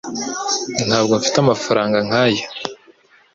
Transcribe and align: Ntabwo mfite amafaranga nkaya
Ntabwo 0.87 1.11
mfite 1.19 1.37
amafaranga 1.39 1.97
nkaya 2.07 2.45